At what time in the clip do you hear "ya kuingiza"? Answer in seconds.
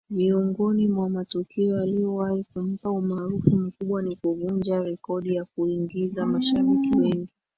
5.35-6.25